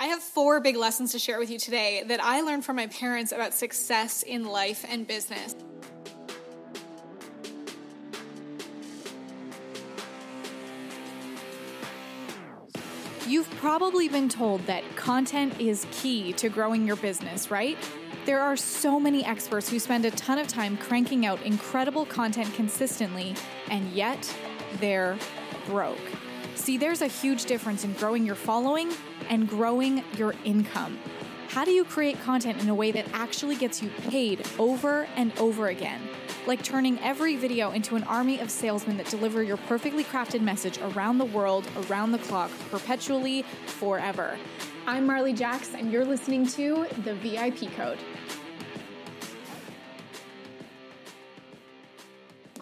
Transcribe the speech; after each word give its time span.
I 0.00 0.06
have 0.06 0.22
four 0.22 0.60
big 0.60 0.76
lessons 0.76 1.12
to 1.12 1.18
share 1.18 1.38
with 1.38 1.50
you 1.50 1.58
today 1.58 2.02
that 2.06 2.24
I 2.24 2.40
learned 2.40 2.64
from 2.64 2.76
my 2.76 2.86
parents 2.86 3.32
about 3.32 3.52
success 3.52 4.22
in 4.22 4.46
life 4.46 4.82
and 4.88 5.06
business. 5.06 5.54
You've 13.28 13.50
probably 13.58 14.08
been 14.08 14.30
told 14.30 14.62
that 14.62 14.84
content 14.96 15.60
is 15.60 15.86
key 15.92 16.32
to 16.32 16.48
growing 16.48 16.86
your 16.86 16.96
business, 16.96 17.50
right? 17.50 17.76
There 18.24 18.40
are 18.40 18.56
so 18.56 18.98
many 18.98 19.22
experts 19.22 19.68
who 19.68 19.78
spend 19.78 20.06
a 20.06 20.10
ton 20.12 20.38
of 20.38 20.48
time 20.48 20.78
cranking 20.78 21.26
out 21.26 21.42
incredible 21.42 22.06
content 22.06 22.54
consistently, 22.54 23.34
and 23.68 23.92
yet 23.92 24.34
they're 24.80 25.18
broke. 25.66 25.98
See, 26.54 26.78
there's 26.78 27.02
a 27.02 27.06
huge 27.06 27.44
difference 27.44 27.84
in 27.84 27.92
growing 27.92 28.24
your 28.24 28.34
following 28.34 28.90
and 29.30 29.48
growing 29.48 30.04
your 30.18 30.34
income. 30.44 30.98
How 31.48 31.64
do 31.64 31.70
you 31.70 31.84
create 31.84 32.20
content 32.20 32.62
in 32.62 32.68
a 32.68 32.74
way 32.74 32.92
that 32.92 33.06
actually 33.12 33.56
gets 33.56 33.82
you 33.82 33.88
paid 34.08 34.46
over 34.58 35.08
and 35.16 35.36
over 35.38 35.68
again? 35.68 36.00
Like 36.46 36.62
turning 36.62 36.98
every 37.00 37.36
video 37.36 37.70
into 37.70 37.96
an 37.96 38.04
army 38.04 38.38
of 38.40 38.50
salesmen 38.50 38.96
that 38.98 39.06
deliver 39.06 39.42
your 39.42 39.56
perfectly 39.56 40.04
crafted 40.04 40.42
message 40.42 40.78
around 40.78 41.18
the 41.18 41.24
world, 41.24 41.66
around 41.88 42.12
the 42.12 42.18
clock, 42.18 42.50
perpetually, 42.70 43.42
forever. 43.66 44.36
I'm 44.86 45.06
Marley 45.06 45.32
Jacks, 45.32 45.74
and 45.74 45.90
you're 45.92 46.04
listening 46.04 46.46
to 46.48 46.86
The 47.04 47.14
VIP 47.14 47.72
Code. 47.76 47.98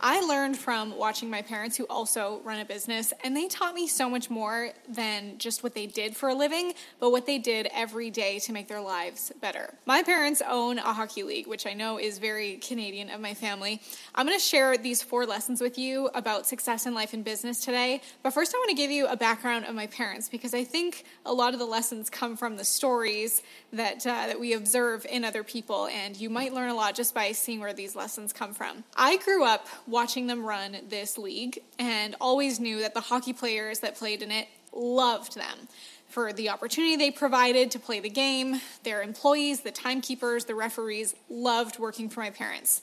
I 0.02 0.20
learned 0.20 0.56
from 0.56 0.96
watching 0.96 1.30
my 1.30 1.42
parents 1.42 1.76
who 1.76 1.84
also 1.90 2.40
run 2.44 2.60
a 2.60 2.64
business, 2.64 3.12
and 3.24 3.36
they 3.36 3.48
taught 3.48 3.74
me 3.74 3.86
so 3.86 4.08
much 4.08 4.30
more 4.30 4.70
than 4.88 5.38
just 5.38 5.62
what 5.62 5.74
they 5.74 5.86
did 5.86 6.16
for 6.16 6.28
a 6.28 6.34
living, 6.34 6.74
but 7.00 7.10
what 7.10 7.26
they 7.26 7.38
did 7.38 7.68
every 7.74 8.10
day 8.10 8.38
to 8.40 8.52
make 8.52 8.68
their 8.68 8.80
lives 8.80 9.32
better. 9.40 9.74
My 9.86 10.02
parents 10.02 10.42
own 10.48 10.78
a 10.78 10.92
hockey 10.92 11.22
league, 11.22 11.46
which 11.46 11.66
I 11.66 11.72
know 11.72 11.98
is 11.98 12.18
very 12.18 12.56
Canadian 12.56 13.10
of 13.10 13.20
my 13.20 13.34
family. 13.34 13.80
I'm 14.14 14.28
to 14.28 14.38
share 14.38 14.76
these 14.76 15.02
four 15.02 15.26
lessons 15.26 15.60
with 15.60 15.78
you 15.78 16.10
about 16.14 16.46
success 16.46 16.86
in 16.86 16.94
life 16.94 17.12
and 17.12 17.24
business 17.24 17.64
today, 17.64 18.00
but 18.22 18.32
first 18.32 18.54
I 18.54 18.58
want 18.58 18.70
to 18.70 18.76
give 18.76 18.90
you 18.90 19.06
a 19.06 19.16
background 19.16 19.64
of 19.64 19.74
my 19.74 19.86
parents 19.86 20.28
because 20.28 20.54
I 20.54 20.64
think 20.64 21.04
a 21.24 21.32
lot 21.32 21.54
of 21.54 21.58
the 21.58 21.66
lessons 21.66 22.10
come 22.10 22.36
from 22.36 22.56
the 22.56 22.64
stories 22.64 23.42
that 23.72 24.06
uh, 24.06 24.26
that 24.26 24.38
we 24.38 24.52
observe 24.52 25.06
in 25.08 25.24
other 25.24 25.42
people, 25.42 25.86
and 25.88 26.16
you 26.16 26.30
might 26.30 26.52
learn 26.52 26.68
a 26.68 26.74
lot 26.74 26.94
just 26.94 27.14
by 27.14 27.32
seeing 27.32 27.60
where 27.60 27.72
these 27.72 27.96
lessons 27.96 28.32
come 28.32 28.54
from. 28.54 28.84
I 28.96 29.16
grew 29.18 29.44
up 29.44 29.66
watching 29.88 30.26
them 30.26 30.44
run 30.44 30.76
this 30.88 31.18
league 31.18 31.60
and 31.78 32.14
always 32.20 32.60
knew 32.60 32.80
that 32.80 32.94
the 32.94 33.00
hockey 33.00 33.32
players 33.32 33.80
that 33.80 33.96
played 33.96 34.22
in 34.22 34.30
it 34.30 34.48
loved 34.72 35.36
them 35.36 35.68
for 36.08 36.32
the 36.32 36.48
opportunity 36.48 36.96
they 36.96 37.10
provided 37.10 37.70
to 37.70 37.78
play 37.78 38.00
the 38.00 38.10
game. 38.10 38.60
Their 38.82 39.02
employees, 39.02 39.60
the 39.60 39.70
timekeepers, 39.70 40.46
the 40.46 40.54
referees 40.54 41.14
loved 41.28 41.78
working 41.78 42.08
for 42.08 42.20
my 42.20 42.30
parents. 42.30 42.82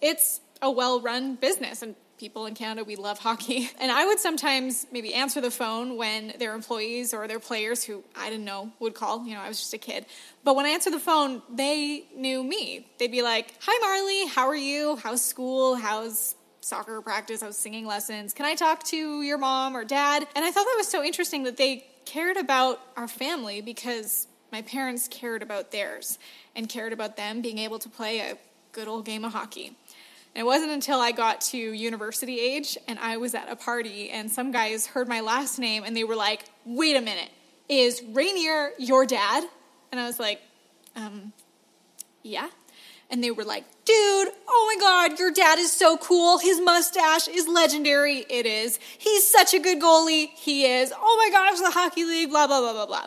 It's 0.00 0.40
a 0.62 0.70
well 0.70 1.00
run 1.00 1.36
business, 1.36 1.82
and 1.82 1.94
people 2.18 2.46
in 2.46 2.54
Canada, 2.54 2.84
we 2.84 2.96
love 2.96 3.18
hockey. 3.18 3.70
And 3.80 3.92
I 3.92 4.06
would 4.06 4.18
sometimes 4.18 4.86
maybe 4.90 5.14
answer 5.14 5.40
the 5.40 5.50
phone 5.50 5.96
when 5.96 6.32
their 6.38 6.54
employees 6.54 7.14
or 7.14 7.28
their 7.28 7.38
players 7.38 7.84
who 7.84 8.02
I 8.16 8.30
didn't 8.30 8.44
know 8.44 8.72
would 8.80 8.94
call. 8.94 9.24
You 9.26 9.34
know, 9.34 9.40
I 9.40 9.48
was 9.48 9.58
just 9.58 9.74
a 9.74 9.78
kid. 9.78 10.06
But 10.42 10.56
when 10.56 10.66
I 10.66 10.70
answered 10.70 10.92
the 10.92 10.98
phone, 10.98 11.42
they 11.52 12.04
knew 12.16 12.42
me. 12.42 12.86
They'd 12.98 13.12
be 13.12 13.22
like, 13.22 13.54
Hi, 13.60 13.78
Marley, 13.80 14.26
how 14.26 14.48
are 14.48 14.56
you? 14.56 14.96
How's 14.96 15.22
school? 15.22 15.76
How's 15.76 16.34
soccer 16.60 17.00
practice? 17.00 17.42
How's 17.42 17.56
singing 17.56 17.86
lessons? 17.86 18.32
Can 18.32 18.46
I 18.46 18.54
talk 18.54 18.82
to 18.84 19.22
your 19.22 19.38
mom 19.38 19.76
or 19.76 19.84
dad? 19.84 20.26
And 20.34 20.44
I 20.44 20.50
thought 20.50 20.64
that 20.64 20.74
was 20.76 20.88
so 20.88 21.04
interesting 21.04 21.44
that 21.44 21.56
they 21.56 21.86
cared 22.06 22.36
about 22.36 22.80
our 22.96 23.08
family 23.08 23.60
because 23.60 24.26
my 24.50 24.62
parents 24.62 25.06
cared 25.08 25.42
about 25.42 25.70
theirs 25.70 26.18
and 26.54 26.68
cared 26.68 26.92
about 26.92 27.16
them 27.16 27.42
being 27.42 27.58
able 27.58 27.78
to 27.78 27.88
play 27.88 28.20
a 28.20 28.38
good 28.72 28.88
old 28.88 29.04
game 29.04 29.24
of 29.24 29.32
hockey. 29.32 29.76
And 30.36 30.42
it 30.42 30.44
wasn't 30.44 30.72
until 30.72 31.00
I 31.00 31.12
got 31.12 31.40
to 31.52 31.56
university 31.56 32.38
age 32.38 32.76
and 32.86 32.98
I 32.98 33.16
was 33.16 33.34
at 33.34 33.50
a 33.50 33.56
party 33.56 34.10
and 34.10 34.30
some 34.30 34.52
guys 34.52 34.86
heard 34.86 35.08
my 35.08 35.22
last 35.22 35.58
name 35.58 35.82
and 35.82 35.96
they 35.96 36.04
were 36.04 36.14
like, 36.14 36.44
wait 36.66 36.94
a 36.94 37.00
minute, 37.00 37.30
is 37.70 38.02
Rainier 38.12 38.72
your 38.78 39.06
dad? 39.06 39.44
And 39.90 39.98
I 39.98 40.06
was 40.06 40.20
like, 40.20 40.42
um, 40.94 41.32
yeah. 42.22 42.50
And 43.08 43.24
they 43.24 43.30
were 43.30 43.44
like, 43.44 43.64
dude, 43.86 44.28
oh 44.46 44.74
my 44.76 44.78
God, 44.78 45.18
your 45.18 45.30
dad 45.30 45.58
is 45.58 45.72
so 45.72 45.96
cool. 45.96 46.36
His 46.36 46.60
mustache 46.60 47.28
is 47.28 47.48
legendary. 47.48 48.18
It 48.28 48.44
is. 48.44 48.78
He's 48.98 49.26
such 49.26 49.54
a 49.54 49.58
good 49.58 49.80
goalie. 49.80 50.28
He 50.34 50.66
is. 50.66 50.92
Oh 50.94 51.16
my 51.16 51.30
gosh, 51.30 51.60
the 51.60 51.70
hockey 51.70 52.04
league, 52.04 52.28
blah, 52.28 52.46
blah, 52.46 52.60
blah, 52.60 52.74
blah, 52.74 52.84
blah. 52.84 53.06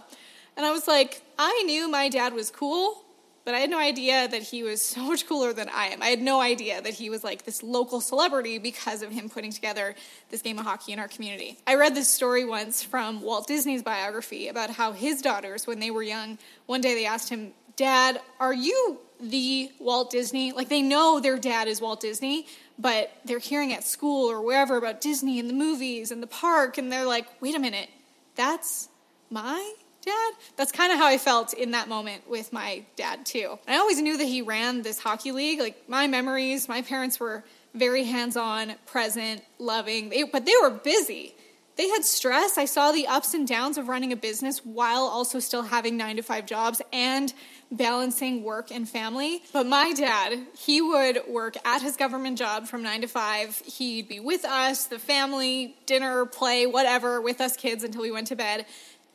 And 0.57 0.65
I 0.65 0.71
was 0.71 0.87
like, 0.87 1.21
I 1.37 1.61
knew 1.67 1.91
my 1.91 2.09
dad 2.09 2.33
was 2.33 2.49
cool, 2.49 3.03
but 3.49 3.55
I 3.55 3.61
had 3.61 3.71
no 3.71 3.79
idea 3.79 4.27
that 4.27 4.43
he 4.43 4.61
was 4.61 4.79
so 4.79 5.05
much 5.05 5.25
cooler 5.25 5.53
than 5.53 5.69
I 5.69 5.87
am. 5.87 6.03
I 6.03 6.09
had 6.09 6.21
no 6.21 6.39
idea 6.39 6.83
that 6.83 6.93
he 6.93 7.09
was 7.09 7.23
like 7.23 7.45
this 7.45 7.63
local 7.63 7.99
celebrity 7.99 8.59
because 8.59 9.01
of 9.01 9.11
him 9.11 9.27
putting 9.27 9.51
together 9.51 9.95
this 10.29 10.43
game 10.43 10.59
of 10.59 10.65
hockey 10.65 10.91
in 10.91 10.99
our 10.99 11.07
community. 11.07 11.57
I 11.65 11.73
read 11.73 11.95
this 11.95 12.07
story 12.07 12.45
once 12.45 12.83
from 12.83 13.23
Walt 13.23 13.47
Disney's 13.47 13.81
biography 13.81 14.49
about 14.49 14.69
how 14.69 14.91
his 14.91 15.23
daughters, 15.23 15.65
when 15.65 15.79
they 15.79 15.89
were 15.89 16.03
young, 16.03 16.37
one 16.67 16.79
day 16.79 16.93
they 16.93 17.07
asked 17.07 17.29
him, 17.29 17.53
Dad, 17.75 18.21
are 18.39 18.53
you 18.53 18.99
the 19.19 19.71
Walt 19.79 20.11
Disney? 20.11 20.51
Like 20.51 20.69
they 20.69 20.83
know 20.83 21.19
their 21.19 21.39
dad 21.39 21.67
is 21.67 21.81
Walt 21.81 22.01
Disney, 22.01 22.45
but 22.77 23.11
they're 23.25 23.39
hearing 23.39 23.73
at 23.73 23.83
school 23.83 24.29
or 24.29 24.41
wherever 24.41 24.77
about 24.77 25.01
Disney 25.01 25.39
and 25.39 25.49
the 25.49 25.55
movies 25.55 26.11
and 26.11 26.21
the 26.21 26.27
park, 26.27 26.77
and 26.77 26.91
they're 26.91 27.03
like, 27.03 27.25
wait 27.41 27.55
a 27.55 27.59
minute, 27.59 27.89
that's 28.35 28.89
my 29.31 29.73
dad? 30.01 30.33
That's 30.55 30.71
kind 30.71 30.91
of 30.91 30.99
how 30.99 31.07
I 31.07 31.17
felt 31.17 31.53
in 31.53 31.71
that 31.71 31.87
moment 31.87 32.29
with 32.29 32.51
my 32.53 32.83
dad, 32.95 33.25
too. 33.25 33.59
I 33.67 33.77
always 33.77 34.01
knew 34.01 34.17
that 34.17 34.25
he 34.25 34.41
ran 34.41 34.81
this 34.81 34.99
hockey 34.99 35.31
league. 35.31 35.59
Like, 35.59 35.87
my 35.87 36.07
memories, 36.07 36.67
my 36.67 36.81
parents 36.81 37.19
were 37.19 37.43
very 37.73 38.03
hands 38.03 38.35
on, 38.35 38.73
present, 38.85 39.43
loving, 39.57 40.09
they, 40.09 40.23
but 40.23 40.45
they 40.45 40.53
were 40.61 40.71
busy. 40.71 41.35
They 41.79 41.87
had 41.87 42.03
stress. 42.03 42.57
I 42.57 42.65
saw 42.65 42.91
the 42.91 43.07
ups 43.07 43.33
and 43.33 43.47
downs 43.47 43.77
of 43.77 43.87
running 43.87 44.11
a 44.11 44.17
business 44.17 44.65
while 44.65 45.03
also 45.03 45.39
still 45.39 45.61
having 45.61 45.95
nine 45.95 46.17
to 46.17 46.21
five 46.21 46.45
jobs 46.45 46.81
and 46.91 47.33
balancing 47.71 48.43
work 48.43 48.69
and 48.69 48.89
family. 48.89 49.43
But 49.53 49.65
my 49.65 49.93
dad, 49.93 50.39
he 50.57 50.81
would 50.81 51.21
work 51.29 51.55
at 51.63 51.81
his 51.81 51.95
government 51.95 52.37
job 52.37 52.67
from 52.67 52.83
nine 52.83 52.99
to 52.99 53.07
five. 53.07 53.61
He'd 53.65 54.09
be 54.09 54.19
with 54.19 54.43
us, 54.43 54.87
the 54.87 54.99
family, 54.99 55.77
dinner, 55.85 56.25
play, 56.25 56.65
whatever, 56.65 57.21
with 57.21 57.39
us 57.39 57.55
kids 57.55 57.85
until 57.85 58.01
we 58.01 58.11
went 58.11 58.27
to 58.27 58.35
bed 58.35 58.65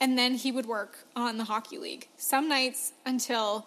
and 0.00 0.18
then 0.18 0.34
he 0.34 0.52
would 0.52 0.66
work 0.66 1.06
on 1.16 1.38
the 1.38 1.44
hockey 1.44 1.78
league 1.78 2.08
some 2.16 2.48
nights 2.48 2.92
until 3.04 3.66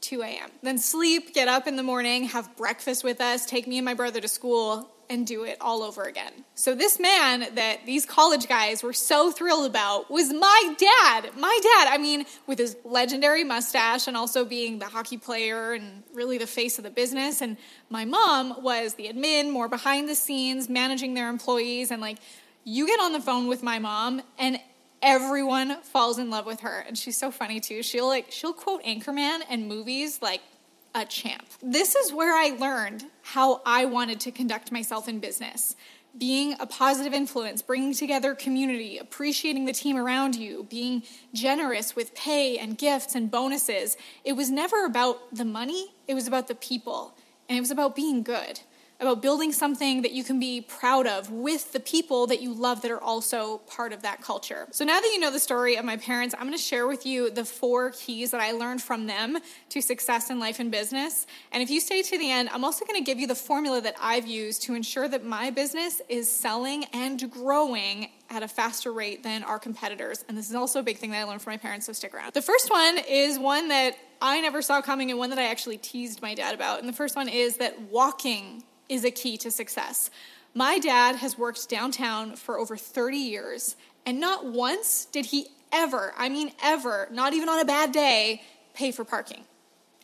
2 0.00 0.22
a.m. 0.22 0.50
Then 0.62 0.78
sleep, 0.78 1.34
get 1.34 1.48
up 1.48 1.66
in 1.66 1.76
the 1.76 1.82
morning, 1.82 2.24
have 2.24 2.54
breakfast 2.56 3.02
with 3.02 3.20
us, 3.20 3.46
take 3.46 3.66
me 3.66 3.78
and 3.78 3.84
my 3.84 3.94
brother 3.94 4.20
to 4.20 4.28
school, 4.28 4.90
and 5.08 5.26
do 5.26 5.44
it 5.44 5.56
all 5.60 5.82
over 5.82 6.04
again. 6.04 6.32
So, 6.54 6.74
this 6.74 6.98
man 6.98 7.54
that 7.54 7.86
these 7.86 8.04
college 8.04 8.48
guys 8.48 8.82
were 8.82 8.92
so 8.92 9.30
thrilled 9.30 9.66
about 9.66 10.10
was 10.10 10.32
my 10.32 10.74
dad. 10.78 11.30
My 11.36 11.58
dad, 11.62 11.88
I 11.92 11.98
mean, 11.98 12.26
with 12.46 12.58
his 12.58 12.76
legendary 12.84 13.44
mustache 13.44 14.06
and 14.06 14.16
also 14.16 14.44
being 14.44 14.78
the 14.78 14.86
hockey 14.86 15.16
player 15.16 15.72
and 15.72 16.02
really 16.12 16.38
the 16.38 16.46
face 16.46 16.78
of 16.78 16.84
the 16.84 16.90
business. 16.90 17.40
And 17.40 17.56
my 17.88 18.04
mom 18.04 18.62
was 18.62 18.94
the 18.94 19.08
admin, 19.08 19.50
more 19.50 19.68
behind 19.68 20.08
the 20.08 20.14
scenes, 20.14 20.68
managing 20.68 21.14
their 21.14 21.28
employees. 21.28 21.90
And 21.90 22.00
like, 22.00 22.18
you 22.64 22.86
get 22.86 23.00
on 23.00 23.12
the 23.12 23.20
phone 23.20 23.46
with 23.46 23.62
my 23.62 23.78
mom, 23.78 24.22
and 24.38 24.58
everyone 25.02 25.80
falls 25.82 26.18
in 26.18 26.30
love 26.30 26.46
with 26.46 26.60
her. 26.60 26.84
And 26.86 26.96
she's 26.96 27.16
so 27.16 27.30
funny 27.30 27.60
too. 27.60 27.82
She'll 27.82 28.08
like 28.08 28.30
she'll 28.30 28.52
quote 28.52 28.82
anchorman 28.84 29.40
and 29.48 29.68
movies 29.68 30.20
like 30.22 30.42
a 30.94 31.04
champ. 31.04 31.46
This 31.62 31.94
is 31.94 32.12
where 32.12 32.34
i 32.34 32.56
learned 32.56 33.04
how 33.22 33.60
i 33.66 33.84
wanted 33.84 34.20
to 34.20 34.30
conduct 34.30 34.72
myself 34.72 35.08
in 35.08 35.20
business. 35.20 35.76
Being 36.16 36.56
a 36.58 36.66
positive 36.66 37.12
influence 37.12 37.60
bringing 37.60 37.92
together 37.92 38.34
community 38.34 38.96
appreciating 38.96 39.66
the 39.66 39.72
team 39.72 39.96
around 39.96 40.34
you 40.34 40.66
being 40.70 41.02
generous 41.34 41.94
with 41.94 42.14
pay 42.14 42.56
and 42.56 42.78
gifts 42.78 43.14
and 43.14 43.30
bonuses. 43.30 43.98
It 44.24 44.32
was 44.32 44.50
never 44.50 44.86
about 44.86 45.34
the 45.34 45.44
money. 45.44 45.94
It 46.08 46.14
was 46.14 46.26
about 46.26 46.48
the 46.48 46.54
people. 46.54 47.14
And 47.48 47.58
it 47.58 47.60
was 47.60 47.70
about 47.70 47.94
being 47.94 48.22
good 48.22 48.60
about 49.00 49.20
building 49.20 49.52
something 49.52 50.02
that 50.02 50.12
you 50.12 50.24
can 50.24 50.40
be 50.40 50.60
proud 50.60 51.06
of 51.06 51.30
with 51.30 51.72
the 51.72 51.80
people 51.80 52.26
that 52.26 52.40
you 52.40 52.52
love 52.52 52.82
that 52.82 52.90
are 52.90 53.02
also 53.02 53.58
part 53.58 53.92
of 53.92 54.02
that 54.02 54.22
culture. 54.22 54.66
So 54.70 54.84
now 54.84 55.00
that 55.00 55.10
you 55.12 55.20
know 55.20 55.30
the 55.30 55.38
story 55.38 55.76
of 55.76 55.84
my 55.84 55.96
parents, 55.96 56.34
I'm 56.34 56.46
going 56.46 56.56
to 56.56 56.62
share 56.62 56.86
with 56.86 57.04
you 57.04 57.30
the 57.30 57.44
four 57.44 57.90
keys 57.90 58.30
that 58.30 58.40
I 58.40 58.52
learned 58.52 58.82
from 58.82 59.06
them 59.06 59.38
to 59.70 59.80
success 59.80 60.30
in 60.30 60.38
life 60.38 60.60
and 60.60 60.70
business. 60.70 61.26
And 61.52 61.62
if 61.62 61.70
you 61.70 61.80
stay 61.80 62.02
to 62.02 62.18
the 62.18 62.30
end, 62.30 62.48
I'm 62.52 62.64
also 62.64 62.84
going 62.84 62.98
to 62.98 63.04
give 63.04 63.18
you 63.18 63.26
the 63.26 63.34
formula 63.34 63.80
that 63.82 63.96
I've 64.00 64.26
used 64.26 64.62
to 64.62 64.74
ensure 64.74 65.08
that 65.08 65.24
my 65.24 65.50
business 65.50 66.00
is 66.08 66.30
selling 66.30 66.84
and 66.92 67.30
growing 67.30 68.10
at 68.30 68.42
a 68.42 68.48
faster 68.48 68.92
rate 68.92 69.22
than 69.22 69.44
our 69.44 69.58
competitors. 69.58 70.24
And 70.28 70.36
this 70.36 70.48
is 70.48 70.54
also 70.54 70.80
a 70.80 70.82
big 70.82 70.98
thing 70.98 71.10
that 71.10 71.18
I 71.18 71.24
learned 71.24 71.42
from 71.42 71.52
my 71.52 71.58
parents, 71.58 71.86
so 71.86 71.92
stick 71.92 72.14
around. 72.14 72.32
The 72.32 72.42
first 72.42 72.70
one 72.70 72.98
is 73.08 73.38
one 73.38 73.68
that 73.68 73.96
I 74.20 74.40
never 74.40 74.62
saw 74.62 74.80
coming 74.80 75.10
and 75.10 75.18
one 75.18 75.30
that 75.30 75.38
I 75.38 75.44
actually 75.44 75.78
teased 75.78 76.22
my 76.22 76.34
dad 76.34 76.54
about. 76.54 76.80
And 76.80 76.88
the 76.88 76.92
first 76.92 77.14
one 77.14 77.28
is 77.28 77.58
that 77.58 77.80
walking 77.82 78.64
is 78.88 79.04
a 79.04 79.10
key 79.10 79.36
to 79.38 79.50
success. 79.50 80.10
My 80.54 80.78
dad 80.78 81.16
has 81.16 81.36
worked 81.36 81.68
downtown 81.68 82.36
for 82.36 82.58
over 82.58 82.76
30 82.76 83.16
years, 83.16 83.76
and 84.04 84.18
not 84.18 84.46
once 84.46 85.04
did 85.06 85.26
he 85.26 85.48
ever, 85.72 86.14
I 86.16 86.28
mean 86.28 86.52
ever, 86.62 87.08
not 87.10 87.34
even 87.34 87.48
on 87.48 87.58
a 87.58 87.64
bad 87.64 87.92
day, 87.92 88.42
pay 88.74 88.90
for 88.90 89.04
parking. 89.04 89.44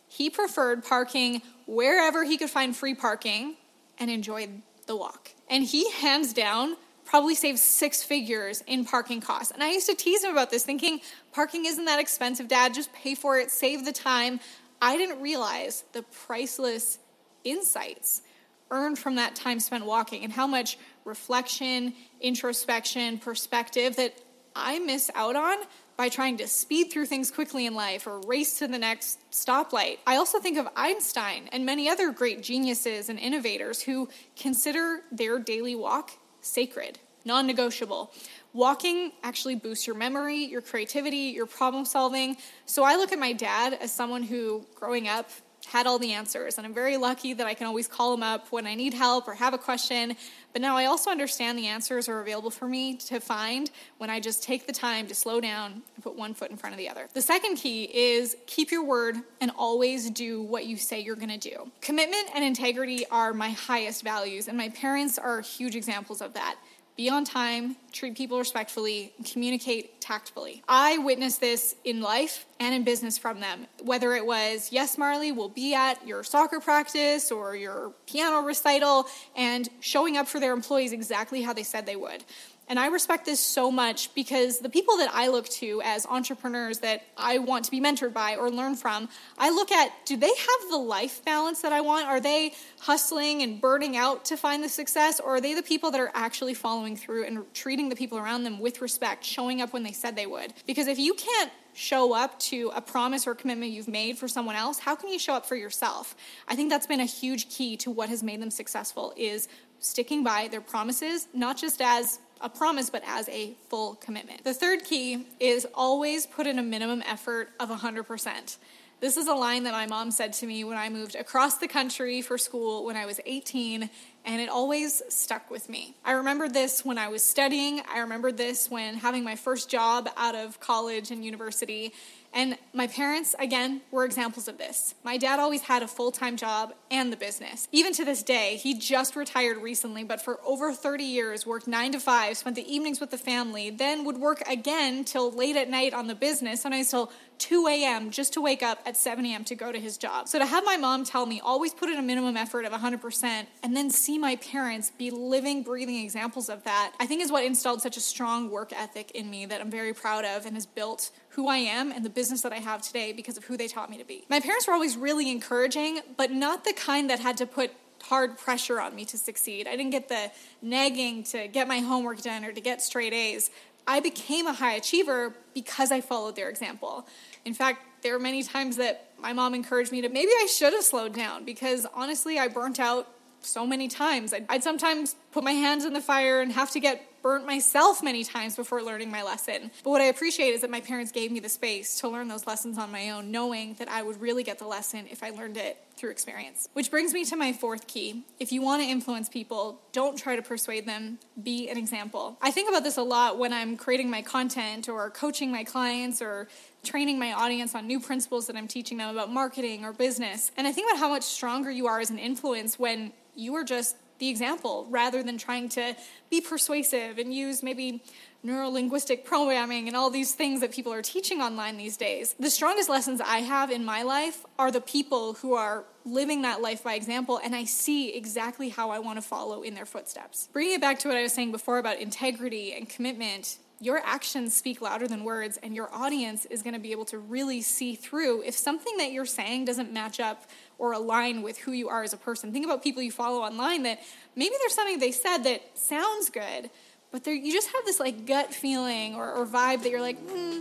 He 0.07 0.29
preferred 0.29 0.83
parking 0.83 1.41
wherever 1.65 2.23
he 2.23 2.37
could 2.37 2.49
find 2.49 2.75
free 2.75 2.93
parking 2.93 3.55
and 3.97 4.11
enjoyed 4.11 4.61
the 4.85 4.95
walk. 4.95 5.31
And 5.49 5.63
he, 5.63 5.89
hands 5.91 6.33
down, 6.33 6.75
probably 7.05 7.35
saved 7.35 7.59
six 7.59 8.03
figures 8.03 8.63
in 8.67 8.85
parking 8.85 9.21
costs. 9.21 9.51
And 9.51 9.63
I 9.63 9.71
used 9.71 9.89
to 9.89 9.95
tease 9.95 10.23
him 10.23 10.31
about 10.31 10.51
this, 10.51 10.63
thinking, 10.63 10.99
parking 11.31 11.65
isn't 11.65 11.85
that 11.85 11.99
expensive, 11.99 12.47
Dad. 12.47 12.73
Just 12.73 12.93
pay 12.93 13.15
for 13.15 13.39
it, 13.39 13.49
save 13.49 13.85
the 13.85 13.91
time. 13.91 14.39
I 14.81 14.97
didn't 14.97 15.21
realize 15.21 15.83
the 15.93 16.03
priceless 16.03 16.99
insights 17.43 18.21
earned 18.71 18.97
from 18.97 19.15
that 19.15 19.35
time 19.35 19.59
spent 19.59 19.85
walking 19.85 20.23
and 20.23 20.33
how 20.33 20.47
much 20.47 20.77
reflection, 21.05 21.93
introspection, 22.21 23.17
perspective 23.17 23.95
that 23.97 24.17
I 24.55 24.79
miss 24.79 25.09
out 25.15 25.35
on 25.35 25.57
by 25.95 26.09
trying 26.09 26.37
to 26.37 26.47
speed 26.47 26.91
through 26.91 27.05
things 27.05 27.29
quickly 27.29 27.65
in 27.65 27.75
life 27.75 28.07
or 28.07 28.19
race 28.21 28.59
to 28.59 28.67
the 28.67 28.79
next 28.79 29.19
stoplight. 29.31 29.99
I 30.07 30.15
also 30.15 30.39
think 30.39 30.57
of 30.57 30.67
Einstein 30.75 31.49
and 31.51 31.65
many 31.65 31.89
other 31.89 32.11
great 32.11 32.41
geniuses 32.41 33.09
and 33.09 33.19
innovators 33.19 33.81
who 33.81 34.09
consider 34.35 35.01
their 35.11 35.39
daily 35.39 35.75
walk 35.75 36.11
sacred, 36.41 36.99
non 37.25 37.45
negotiable. 37.45 38.11
Walking 38.53 39.11
actually 39.23 39.55
boosts 39.55 39.87
your 39.87 39.95
memory, 39.95 40.45
your 40.45 40.61
creativity, 40.61 41.33
your 41.35 41.45
problem 41.45 41.85
solving. 41.85 42.37
So 42.65 42.83
I 42.83 42.95
look 42.95 43.11
at 43.11 43.19
my 43.19 43.33
dad 43.33 43.73
as 43.73 43.91
someone 43.91 44.23
who, 44.23 44.65
growing 44.75 45.07
up, 45.07 45.29
had 45.65 45.87
all 45.87 45.97
the 45.97 46.13
answers. 46.13 46.57
And 46.57 46.67
I'm 46.67 46.73
very 46.73 46.97
lucky 46.97 47.33
that 47.33 47.47
I 47.47 47.53
can 47.53 47.65
always 47.65 47.87
call 47.87 48.11
them 48.11 48.21
up 48.23 48.47
when 48.51 48.67
I 48.67 48.75
need 48.75 48.93
help 48.93 49.27
or 49.27 49.33
have 49.33 49.53
a 49.53 49.57
question. 49.57 50.15
But 50.51 50.61
now 50.61 50.77
I 50.77 50.85
also 50.85 51.09
understand 51.09 51.57
the 51.57 51.67
answers 51.67 52.07
are 52.07 52.21
available 52.21 52.51
for 52.51 52.67
me 52.67 52.95
to 52.97 53.19
find 53.19 53.71
when 53.97 54.11
I 54.11 54.19
just 54.19 54.43
take 54.43 54.67
the 54.67 54.73
time 54.73 55.07
to 55.07 55.15
slow 55.15 55.41
down 55.41 55.81
and 55.95 56.03
put 56.03 56.15
one 56.15 56.35
foot 56.35 56.51
in 56.51 56.57
front 56.57 56.73
of 56.73 56.77
the 56.77 56.89
other. 56.89 57.07
The 57.13 57.21
second 57.21 57.55
key 57.55 57.85
is 57.85 58.37
keep 58.45 58.71
your 58.71 58.83
word 58.83 59.15
and 59.41 59.51
always 59.57 60.11
do 60.11 60.43
what 60.43 60.65
you 60.65 60.77
say 60.77 60.99
you're 60.99 61.15
to 61.29 61.37
do. 61.37 61.71
Commitment 61.81 62.29
and 62.35 62.43
integrity 62.43 63.05
are 63.09 63.33
my 63.33 63.49
highest 63.51 64.03
values, 64.03 64.47
and 64.47 64.57
my 64.57 64.69
parents 64.69 65.17
are 65.17 65.41
huge 65.41 65.75
examples 65.75 66.21
of 66.21 66.33
that 66.33 66.57
be 66.95 67.09
on 67.09 67.25
time, 67.25 67.75
treat 67.91 68.15
people 68.15 68.37
respectfully, 68.37 69.13
communicate 69.31 69.99
tactfully. 69.99 70.63
I 70.67 70.99
witnessed 70.99 71.39
this 71.39 71.75
in 71.83 72.01
life 72.01 72.45
and 72.59 72.75
in 72.75 72.83
business 72.83 73.17
from 73.17 73.39
them. 73.39 73.65
Whether 73.81 74.13
it 74.13 74.25
was, 74.25 74.69
yes, 74.71 74.97
Marley, 74.97 75.31
we'll 75.31 75.49
be 75.49 75.73
at 75.73 76.05
your 76.07 76.23
soccer 76.23 76.59
practice 76.59 77.31
or 77.31 77.55
your 77.55 77.93
piano 78.05 78.41
recital 78.45 79.07
and 79.35 79.69
showing 79.79 80.17
up 80.17 80.27
for 80.27 80.39
their 80.39 80.53
employees 80.53 80.91
exactly 80.91 81.41
how 81.41 81.53
they 81.53 81.63
said 81.63 81.85
they 81.85 81.95
would. 81.95 82.23
And 82.69 82.79
I 82.79 82.87
respect 82.87 83.25
this 83.25 83.39
so 83.39 83.69
much 83.69 84.13
because 84.15 84.59
the 84.59 84.69
people 84.69 84.97
that 84.97 85.09
I 85.13 85.27
look 85.27 85.49
to 85.49 85.81
as 85.83 86.05
entrepreneurs 86.05 86.79
that 86.79 87.03
I 87.17 87.39
want 87.39 87.65
to 87.65 87.71
be 87.71 87.81
mentored 87.81 88.13
by 88.13 88.35
or 88.35 88.49
learn 88.49 88.75
from, 88.75 89.09
I 89.37 89.49
look 89.49 89.71
at 89.71 89.91
do 90.05 90.15
they 90.15 90.27
have 90.27 90.69
the 90.69 90.77
life 90.77 91.23
balance 91.25 91.61
that 91.61 91.73
I 91.73 91.81
want? 91.81 92.07
Are 92.07 92.21
they 92.21 92.53
hustling 92.79 93.41
and 93.41 93.59
burning 93.59 93.97
out 93.97 94.25
to 94.25 94.37
find 94.37 94.63
the 94.63 94.69
success? 94.69 95.19
Or 95.19 95.35
are 95.35 95.41
they 95.41 95.53
the 95.53 95.63
people 95.63 95.91
that 95.91 95.99
are 95.99 96.11
actually 96.13 96.53
following 96.53 96.95
through 96.95 97.25
and 97.25 97.53
treating 97.53 97.89
the 97.89 97.95
people 97.95 98.17
around 98.17 98.43
them 98.43 98.59
with 98.59 98.81
respect, 98.81 99.25
showing 99.25 99.61
up 99.61 99.73
when 99.73 99.83
they 99.83 99.91
said 99.91 100.15
they 100.15 100.25
would? 100.25 100.53
Because 100.65 100.87
if 100.87 100.97
you 100.97 101.13
can't 101.15 101.51
show 101.73 102.13
up 102.13 102.39
to 102.39 102.71
a 102.75 102.81
promise 102.81 103.27
or 103.27 103.35
commitment 103.35 103.71
you've 103.71 103.87
made 103.87 104.15
for 104.15 104.27
someone 104.27 104.55
else 104.55 104.77
how 104.77 104.95
can 104.95 105.09
you 105.09 105.17
show 105.17 105.33
up 105.33 105.43
for 105.43 105.55
yourself 105.55 106.15
i 106.47 106.55
think 106.55 106.69
that's 106.69 106.85
been 106.85 106.99
a 106.99 107.05
huge 107.05 107.49
key 107.49 107.75
to 107.75 107.89
what 107.89 108.09
has 108.09 108.21
made 108.21 108.39
them 108.39 108.51
successful 108.51 109.11
is 109.17 109.47
sticking 109.79 110.23
by 110.23 110.47
their 110.49 110.61
promises 110.61 111.27
not 111.33 111.57
just 111.57 111.81
as 111.81 112.19
a 112.43 112.49
promise, 112.49 112.89
but 112.89 113.01
as 113.07 113.27
a 113.29 113.53
full 113.69 113.95
commitment. 113.95 114.43
The 114.43 114.53
third 114.53 114.83
key 114.83 115.25
is 115.39 115.65
always 115.73 116.27
put 116.27 116.45
in 116.45 116.59
a 116.59 116.63
minimum 116.63 117.01
effort 117.07 117.49
of 117.59 117.69
100%. 117.69 118.57
This 118.99 119.17
is 119.17 119.27
a 119.27 119.33
line 119.33 119.63
that 119.63 119.73
my 119.73 119.87
mom 119.87 120.11
said 120.11 120.33
to 120.33 120.45
me 120.45 120.63
when 120.63 120.77
I 120.77 120.89
moved 120.89 121.15
across 121.15 121.57
the 121.57 121.67
country 121.67 122.21
for 122.21 122.37
school 122.37 122.85
when 122.85 122.95
I 122.95 123.05
was 123.05 123.19
18, 123.25 123.89
and 124.25 124.41
it 124.41 124.49
always 124.49 125.01
stuck 125.09 125.49
with 125.51 125.69
me. 125.69 125.95
I 126.05 126.13
remembered 126.13 126.53
this 126.53 126.85
when 126.85 126.97
I 126.97 127.09
was 127.09 127.23
studying, 127.23 127.81
I 127.93 127.99
remembered 127.99 128.37
this 128.37 128.69
when 128.69 128.95
having 128.95 129.23
my 129.23 129.35
first 129.35 129.69
job 129.69 130.09
out 130.17 130.35
of 130.35 130.59
college 130.59 131.11
and 131.11 131.23
university, 131.23 131.93
and 132.35 132.57
my 132.73 132.87
parents, 132.87 133.35
again, 133.37 133.81
were 133.91 134.05
examples 134.05 134.47
of 134.47 134.57
this. 134.57 134.95
My 135.03 135.17
dad 135.17 135.39
always 135.39 135.61
had 135.61 135.83
a 135.83 135.87
full 135.87 136.11
time 136.11 136.35
job 136.35 136.73
and 136.89 137.13
the 137.13 137.17
business. 137.17 137.67
Even 137.71 137.93
to 137.93 138.03
this 138.03 138.23
day, 138.23 138.55
he 138.55 138.73
just 138.73 139.15
retired 139.15 139.57
recently, 139.57 140.03
but 140.03 140.19
for 140.19 140.39
over 140.43 140.73
30 140.73 141.03
years 141.03 141.45
worked 141.45 141.67
nine 141.67 141.91
to 141.91 141.99
five, 141.99 142.37
spent 142.37 142.55
the 142.55 142.73
evenings 142.73 142.99
with 142.99 143.11
the 143.11 143.19
family, 143.19 143.69
then 143.69 144.03
would 144.03 144.17
work 144.17 144.41
again 144.49 145.03
till 145.03 145.31
late 145.31 145.55
at 145.55 145.69
night 145.69 145.93
on 145.93 146.07
the 146.07 146.15
business, 146.15 146.61
sometimes 146.61 146.89
till 146.89 147.11
2 147.37 147.67
a.m. 147.67 148.09
just 148.09 148.33
to 148.33 148.41
wake 148.41 148.63
up 148.63 148.79
at 148.85 148.97
7 148.97 149.25
a.m. 149.25 149.43
to 149.43 149.55
go 149.55 149.71
to 149.71 149.79
his 149.79 149.97
job. 149.97 150.27
So 150.27 150.39
to 150.39 150.45
have 150.45 150.63
my 150.65 150.77
mom 150.77 151.03
tell 151.03 151.25
me 151.25 151.39
always 151.39 151.73
put 151.73 151.89
in 151.89 151.99
a 151.99 152.01
minimum 152.01 152.37
effort 152.37 152.65
of 152.65 152.71
100% 152.71 153.45
and 153.61 153.75
then 153.75 153.89
see 153.89 154.12
my 154.17 154.35
parents 154.37 154.91
be 154.97 155.11
living, 155.11 155.63
breathing 155.63 156.03
examples 156.03 156.49
of 156.49 156.63
that, 156.63 156.93
I 156.99 157.05
think 157.05 157.21
is 157.21 157.31
what 157.31 157.43
installed 157.43 157.81
such 157.81 157.97
a 157.97 158.01
strong 158.01 158.49
work 158.49 158.71
ethic 158.73 159.11
in 159.11 159.29
me 159.29 159.45
that 159.45 159.61
I'm 159.61 159.71
very 159.71 159.93
proud 159.93 160.25
of 160.25 160.45
and 160.45 160.55
has 160.55 160.65
built 160.65 161.11
who 161.29 161.47
I 161.47 161.57
am 161.57 161.91
and 161.91 162.05
the 162.05 162.09
business 162.09 162.41
that 162.41 162.53
I 162.53 162.57
have 162.57 162.81
today 162.81 163.13
because 163.13 163.37
of 163.37 163.45
who 163.45 163.57
they 163.57 163.67
taught 163.67 163.89
me 163.89 163.97
to 163.97 164.05
be. 164.05 164.25
My 164.29 164.39
parents 164.39 164.67
were 164.67 164.73
always 164.73 164.97
really 164.97 165.31
encouraging, 165.31 165.99
but 166.17 166.31
not 166.31 166.63
the 166.63 166.73
kind 166.73 167.09
that 167.09 167.19
had 167.19 167.37
to 167.37 167.45
put 167.45 167.71
hard 168.03 168.37
pressure 168.37 168.81
on 168.81 168.95
me 168.95 169.05
to 169.05 169.17
succeed. 169.17 169.67
I 169.67 169.71
didn't 169.75 169.91
get 169.91 170.09
the 170.09 170.31
nagging 170.61 171.23
to 171.25 171.47
get 171.47 171.67
my 171.67 171.79
homework 171.79 172.21
done 172.21 172.43
or 172.43 172.51
to 172.51 172.61
get 172.61 172.81
straight 172.81 173.13
A's. 173.13 173.49
I 173.87 173.99
became 173.99 174.47
a 174.47 174.53
high 174.53 174.73
achiever 174.73 175.33
because 175.53 175.91
I 175.91 176.01
followed 176.01 176.35
their 176.35 176.49
example. 176.49 177.07
In 177.45 177.53
fact, 177.53 177.81
there 178.01 178.13
were 178.13 178.19
many 178.19 178.43
times 178.43 178.77
that 178.77 179.09
my 179.17 179.33
mom 179.33 179.53
encouraged 179.53 179.91
me 179.91 180.01
to 180.01 180.09
maybe 180.09 180.31
I 180.31 180.47
should 180.47 180.73
have 180.73 180.83
slowed 180.83 181.13
down 181.13 181.45
because 181.45 181.85
honestly, 181.93 182.37
I 182.37 182.49
burnt 182.49 182.79
out 182.79 183.07
so 183.45 183.65
many 183.65 183.87
times. 183.87 184.33
I'd, 184.33 184.45
I'd, 184.49 184.63
sometimes 184.63 185.15
put 185.31 185.43
my 185.43 185.51
hands 185.51 185.85
in 185.85 185.93
the 185.93 186.01
fire 186.01 186.41
and 186.41 186.51
have 186.51 186.71
to 186.71 186.79
get 186.79 187.01
burnt 187.23 187.47
myself 187.47 188.03
many 188.03 188.23
times 188.23 188.55
before 188.55 188.83
learning 188.83 189.09
my 189.09 189.23
lesson. 189.23 189.71
But 189.83 189.89
what 189.89 190.01
I 190.01 190.05
appreciate 190.05 190.49
is 190.49 190.61
that 190.61 190.69
my 190.69 190.81
parents 190.81 191.11
gave 191.11 191.31
me 191.31 191.39
the 191.39 191.49
space 191.49 191.99
to 192.01 192.09
learn 192.09 192.27
those 192.27 192.45
lessons 192.45 192.77
on 192.77 192.91
my 192.91 193.09
own, 193.09 193.31
knowing 193.31 193.73
that 193.75 193.87
I 193.87 194.03
would 194.03 194.21
really 194.21 194.43
get 194.43 194.59
the 194.59 194.67
lesson 194.67 195.07
if 195.09 195.23
I 195.23 195.31
learned 195.31 195.57
it 195.57 195.77
through 195.95 196.11
experience. 196.11 196.67
Which 196.73 196.91
brings 196.91 197.13
me 197.13 197.23
to 197.25 197.35
my 197.35 197.53
fourth 197.53 197.87
key. 197.87 198.23
If 198.39 198.51
you 198.51 198.61
want 198.61 198.83
to 198.83 198.89
influence 198.89 199.29
people, 199.29 199.79
don't 199.93 200.17
try 200.17 200.35
to 200.35 200.41
persuade 200.41 200.85
them, 200.85 201.17
be 201.41 201.69
an 201.69 201.77
example. 201.77 202.37
I 202.41 202.51
think 202.51 202.69
about 202.69 202.83
this 202.83 202.97
a 202.97 203.03
lot 203.03 203.37
when 203.37 203.53
I'm 203.53 203.77
creating 203.77 204.09
my 204.09 204.21
content 204.21 204.89
or 204.89 205.09
coaching 205.09 205.51
my 205.51 205.63
clients 205.63 206.21
or 206.21 206.49
training 206.83 207.19
my 207.19 207.31
audience 207.31 207.73
on 207.73 207.87
new 207.87 208.01
principles 208.01 208.47
that 208.47 208.57
I'm 208.57 208.67
teaching 208.67 208.97
them 208.97 209.09
about 209.09 209.31
marketing 209.31 209.85
or 209.85 209.93
business. 209.93 210.51
And 210.57 210.67
I 210.67 210.73
think 210.73 210.91
about 210.91 210.99
how 210.99 211.09
much 211.09 211.23
stronger 211.23 211.71
you 211.71 211.87
are 211.87 212.01
as 212.01 212.09
an 212.09 212.19
influence 212.19 212.77
when 212.77 213.13
you 213.35 213.55
are 213.55 213.63
just 213.63 213.95
the 214.23 214.29
example 214.29 214.87
rather 214.89 215.21
than 215.21 215.37
trying 215.37 215.67
to 215.67 215.93
be 216.29 216.39
persuasive 216.39 217.17
and 217.17 217.33
use 217.33 217.61
maybe 217.61 218.01
neurolinguistic 218.45 219.25
programming 219.25 219.87
and 219.87 219.97
all 219.97 220.09
these 220.09 220.33
things 220.33 220.61
that 220.61 220.71
people 220.71 220.93
are 220.93 221.01
teaching 221.01 221.41
online 221.41 221.75
these 221.75 221.97
days. 221.97 222.33
The 222.39 222.49
strongest 222.49 222.87
lessons 222.87 223.19
I 223.19 223.39
have 223.39 223.69
in 223.69 223.83
my 223.83 224.03
life 224.03 224.45
are 224.57 224.71
the 224.71 224.79
people 224.79 225.33
who 225.33 225.55
are 225.55 225.83
living 226.05 226.41
that 226.43 226.61
life 226.61 226.83
by 226.83 226.93
example, 226.93 227.39
and 227.43 227.53
I 227.53 227.65
see 227.65 228.15
exactly 228.15 228.69
how 228.69 228.91
I 228.91 228.99
want 228.99 229.17
to 229.17 229.21
follow 229.21 229.61
in 229.61 229.73
their 229.73 229.85
footsteps. 229.85 230.47
Bringing 230.53 230.75
it 230.75 230.81
back 230.81 230.99
to 230.99 231.09
what 231.09 231.17
I 231.17 231.23
was 231.23 231.33
saying 231.33 231.51
before 231.51 231.77
about 231.77 231.99
integrity 231.99 232.73
and 232.73 232.87
commitment, 232.87 233.57
your 233.79 234.01
actions 234.05 234.53
speak 234.53 234.81
louder 234.81 235.07
than 235.09 235.25
words, 235.25 235.59
and 235.61 235.75
your 235.75 235.93
audience 235.93 236.45
is 236.45 236.61
going 236.63 236.73
to 236.73 236.79
be 236.79 236.93
able 236.93 237.05
to 237.05 237.17
really 237.17 237.61
see 237.61 237.95
through 237.95 238.43
if 238.43 238.55
something 238.55 238.95
that 238.97 239.11
you're 239.11 239.25
saying 239.25 239.65
doesn't 239.65 239.91
match 239.91 240.21
up 240.21 240.45
or 240.83 240.91
align 240.91 241.41
with 241.43 241.57
who 241.59 241.71
you 241.71 241.87
are 241.87 242.03
as 242.03 242.11
a 242.11 242.17
person. 242.17 242.51
Think 242.51 242.65
about 242.65 242.83
people 242.83 243.01
you 243.01 243.09
follow 243.09 243.41
online 243.41 243.83
that 243.83 244.01
maybe 244.35 244.53
there's 244.59 244.73
something 244.73 244.99
they 244.99 245.13
said 245.13 245.37
that 245.45 245.61
sounds 245.75 246.29
good, 246.29 246.69
but 247.09 247.25
you 247.25 247.53
just 247.53 247.71
have 247.71 247.85
this 247.85 248.01
like 248.01 248.25
gut 248.25 248.53
feeling 248.53 249.15
or, 249.15 249.31
or 249.31 249.45
vibe 249.45 249.83
that 249.83 249.91
you're 249.91 250.01
like, 250.01 250.19
hmm, 250.29 250.59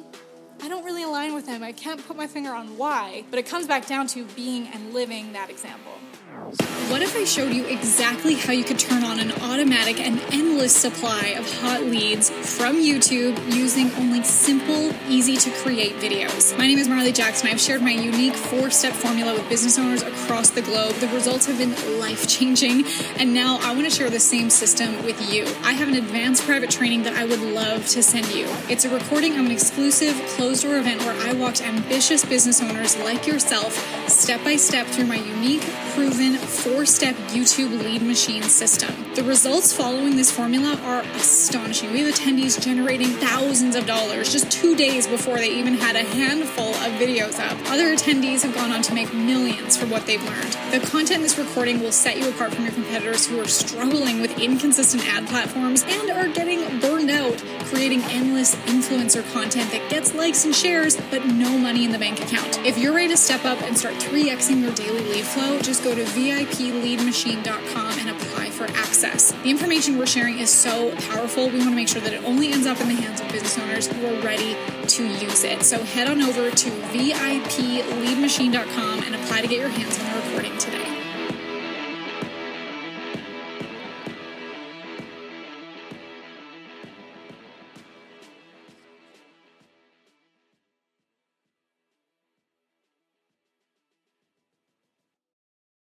I 0.63 0.69
don't 0.69 0.85
really 0.85 1.03
align 1.03 1.35
with 1.35 1.47
them. 1.47 1.65
I 1.65 1.73
can't 1.73 2.07
put 2.07 2.17
my 2.17 2.29
finger 2.29 2.53
on 2.53 2.79
why, 2.79 3.25
but 3.31 3.41
it 3.41 3.47
comes 3.47 3.67
back 3.67 3.87
down 3.87 4.07
to 4.09 4.25
being 4.37 4.69
and 4.69 4.95
living 4.95 5.33
that 5.33 5.51
example. 5.51 5.91
What 6.33 7.03
if 7.03 7.15
I 7.15 7.25
showed 7.25 7.53
you 7.53 7.67
exactly 7.67 8.35
how 8.35 8.55
you 8.55 8.65
could 8.65 8.79
turn 8.79 9.05
on 9.05 9.21
an 9.21 9.33
automatic 9.43 10.01
and 10.01 10.19
endless 10.33 10.75
supply 10.75 11.35
of 11.39 11.61
hot 11.61 11.83
leads 11.83 12.31
from 12.31 12.77
YouTube 12.77 13.37
using 13.55 13.93
only 13.97 14.23
simple, 14.23 14.95
easy 15.11 15.37
to 15.37 15.51
create 15.63 15.93
videos? 15.97 16.57
My 16.57 16.67
name 16.67 16.79
is 16.79 16.89
Marley 16.89 17.13
Jackson. 17.13 17.49
I've 17.49 17.61
shared 17.61 17.83
my 17.83 17.91
unique 17.91 18.35
four 18.35 18.71
step 18.71 18.95
formula 18.95 19.35
with 19.35 19.47
business 19.51 19.79
owners 19.79 20.03
across 20.03 20.51
the 20.51 20.63
globe. 20.63 20.95
The 20.97 21.09
results 21.09 21.45
have 21.47 21.59
been 21.59 22.01
life 22.01 22.27
changing, 22.27 22.87
and 23.19 23.35
now 23.35 23.59
I 23.61 23.75
want 23.75 23.85
to 23.85 23.91
share 23.91 24.09
the 24.09 24.21
same 24.21 24.49
system 24.49 25.05
with 25.05 25.33
you. 25.33 25.45
I 25.65 25.73
have 25.73 25.89
an 25.89 25.97
advanced 25.97 26.45
private 26.45 26.71
training 26.71 27.03
that 27.03 27.15
I 27.15 27.27
would 27.27 27.41
love 27.41 27.87
to 27.89 28.03
send 28.03 28.27
you. 28.35 28.47
It's 28.71 28.87
a 28.87 28.91
recording 28.91 29.39
of 29.39 29.45
an 29.45 29.51
exclusive 29.51 30.15
closed 30.37 30.63
door 30.63 30.79
event 30.79 31.03
where 31.03 31.29
I 31.29 31.35
walked 31.35 31.63
ambitious 31.63 32.25
business 32.25 32.63
owners 32.63 32.97
like 33.01 33.27
yourself 33.27 33.77
step 34.09 34.43
by 34.45 34.57
step 34.57 34.87
through 34.87 35.07
my 35.07 35.17
unique, 35.17 35.63
proven 35.95 36.22
four 36.31 36.87
step 36.87 37.17
YouTube 37.35 37.83
lead 37.83 38.01
machine 38.01 38.45
system. 38.45 38.95
The 39.15 39.25
results 39.25 39.73
following 39.73 40.17
this 40.17 40.31
formula 40.31 40.79
are 40.85 41.01
astonishing. 41.17 41.93
We 41.93 42.01
have 42.01 42.15
attendees 42.15 42.63
generating 42.63 43.09
thousands 43.09 43.75
of 43.75 43.87
dollars 43.87 44.33
just 44.33 44.51
two 44.51 44.77
days 44.77 45.09
before 45.09 45.39
they 45.39 45.51
even 45.51 45.75
had 45.75 45.97
a 45.97 46.05
handful 46.05 46.69
of 46.69 46.93
videos 46.93 47.41
up. 47.41 47.59
Other 47.71 47.95
attendees 47.95 48.43
have 48.43 48.55
gone 48.55 48.71
on 48.71 48.83
to 48.83 48.95
make 48.95 49.13
millions 49.13 49.77
from 49.77 49.91
what 49.91 50.07
they've 50.07 50.23
learned. 50.23 50.53
The 50.71 50.79
content 50.87 51.17
in 51.17 51.23
this 51.23 51.37
recording 51.39 51.81
will 51.81 51.93
set 51.93 52.17
you 52.17 52.29
apart 52.29 52.55
from 52.55 52.65
your 52.65 52.73
competitors 52.73 53.27
who 53.27 53.41
are 53.41 53.49
struggling 53.49 54.21
with 54.21 54.39
inconsistent 54.39 55.05
ad 55.09 55.27
platforms 55.27 55.85
and 55.89 56.11
are 56.11 56.29
getting 56.29 56.61
burned 56.79 56.92
out 57.13 57.43
creating 57.73 58.03
endless 58.11 58.55
influencer 58.67 59.25
content 59.33 59.71
that 59.71 59.89
gets 59.91 60.15
likes 60.15 60.45
and 60.45 60.55
shares, 60.55 60.99
but 61.11 61.25
no 61.25 61.57
money 61.57 61.85
in 61.85 61.93
the 61.93 61.99
bank 61.99 62.21
account. 62.21 62.59
If 62.67 62.77
you're 62.77 62.93
ready 62.93 63.09
to 63.09 63.17
step 63.17 63.47
up 63.47 63.63
and 63.63 63.79
start 63.79 63.95
3xing 63.95 64.61
your 64.61 64.73
daily 64.73 65.03
lead 65.05 65.25
flow, 65.25 65.59
just 65.61 65.83
go 65.83 65.95
to 65.95 66.05
VIPleadmachine.com 66.05 67.99
and 67.99 68.11
apply 68.11 68.51
for 68.51 68.65
access. 68.77 69.33
The 69.33 69.49
information 69.51 69.97
we're 69.97 70.05
sharing 70.07 70.39
is 70.39 70.51
so 70.51 70.95
powerful. 70.97 71.49
We 71.49 71.57
want 71.59 71.71
to 71.71 71.77
make 71.77 71.89
sure 71.89 72.03
that 72.03 72.13
it 72.13 72.23
only 72.25 72.53
ends 72.53 72.67
up 72.67 72.79
in 72.81 72.89
the 72.89 72.95
hands 72.95 73.21
of 73.21 73.31
business 73.31 73.59
owners 73.59 73.87
who 73.87 74.07
are 74.07 74.21
ready 74.21 74.55
to 74.89 75.07
use 75.07 75.45
it. 75.45 75.63
So 75.63 75.83
head 75.83 76.09
on 76.09 76.21
over 76.23 76.51
to 76.51 76.71
VIPleadmachine.com 76.71 79.05
and 79.05 79.15
apply 79.15 79.41
to 79.41 79.47
get 79.47 79.59
your 79.59 79.71
hands 79.71 79.99
on 79.99 80.05
the 80.13 80.19
recording 80.27 80.59
today. 80.59 81.02